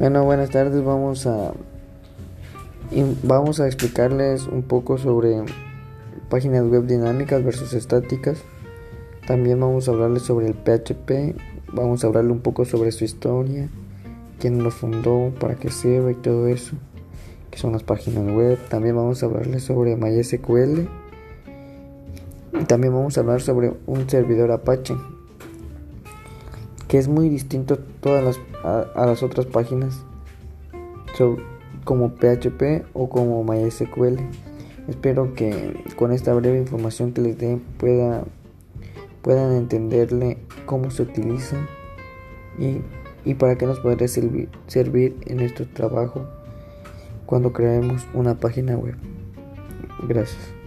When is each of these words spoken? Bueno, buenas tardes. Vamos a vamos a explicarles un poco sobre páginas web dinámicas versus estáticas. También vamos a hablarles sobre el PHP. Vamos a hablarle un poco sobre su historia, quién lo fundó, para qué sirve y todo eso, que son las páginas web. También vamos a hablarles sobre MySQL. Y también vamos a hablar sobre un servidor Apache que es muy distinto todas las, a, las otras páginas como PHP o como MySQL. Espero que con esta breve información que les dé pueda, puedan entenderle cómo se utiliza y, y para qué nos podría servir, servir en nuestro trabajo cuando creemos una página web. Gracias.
Bueno, 0.00 0.24
buenas 0.24 0.48
tardes. 0.48 0.82
Vamos 0.82 1.26
a 1.26 1.52
vamos 3.22 3.60
a 3.60 3.66
explicarles 3.66 4.46
un 4.46 4.62
poco 4.62 4.96
sobre 4.96 5.42
páginas 6.30 6.64
web 6.64 6.86
dinámicas 6.86 7.44
versus 7.44 7.74
estáticas. 7.74 8.42
También 9.26 9.60
vamos 9.60 9.88
a 9.88 9.90
hablarles 9.90 10.22
sobre 10.22 10.46
el 10.46 10.54
PHP. 10.54 11.36
Vamos 11.74 12.02
a 12.02 12.06
hablarle 12.06 12.32
un 12.32 12.40
poco 12.40 12.64
sobre 12.64 12.92
su 12.92 13.04
historia, 13.04 13.68
quién 14.38 14.64
lo 14.64 14.70
fundó, 14.70 15.34
para 15.38 15.56
qué 15.56 15.70
sirve 15.70 16.12
y 16.12 16.14
todo 16.14 16.46
eso, 16.46 16.76
que 17.50 17.58
son 17.58 17.72
las 17.72 17.82
páginas 17.82 18.24
web. 18.34 18.58
También 18.70 18.96
vamos 18.96 19.22
a 19.22 19.26
hablarles 19.26 19.64
sobre 19.64 19.96
MySQL. 19.96 20.88
Y 22.58 22.64
también 22.64 22.94
vamos 22.94 23.18
a 23.18 23.20
hablar 23.20 23.42
sobre 23.42 23.74
un 23.84 24.08
servidor 24.08 24.50
Apache 24.50 24.94
que 26.90 26.98
es 26.98 27.06
muy 27.06 27.28
distinto 27.28 27.78
todas 27.78 28.24
las, 28.24 28.40
a, 28.64 29.06
las 29.06 29.22
otras 29.22 29.46
páginas 29.46 30.04
como 31.84 32.16
PHP 32.16 32.84
o 32.94 33.08
como 33.08 33.44
MySQL. 33.44 34.18
Espero 34.88 35.34
que 35.34 35.84
con 35.96 36.10
esta 36.10 36.34
breve 36.34 36.58
información 36.58 37.12
que 37.12 37.20
les 37.20 37.38
dé 37.38 37.60
pueda, 37.78 38.24
puedan 39.22 39.52
entenderle 39.52 40.38
cómo 40.66 40.90
se 40.90 41.02
utiliza 41.02 41.56
y, 42.58 42.80
y 43.24 43.34
para 43.34 43.56
qué 43.56 43.66
nos 43.66 43.78
podría 43.78 44.08
servir, 44.08 44.48
servir 44.66 45.16
en 45.26 45.36
nuestro 45.36 45.68
trabajo 45.68 46.26
cuando 47.24 47.52
creemos 47.52 48.04
una 48.14 48.40
página 48.40 48.76
web. 48.76 48.96
Gracias. 50.08 50.59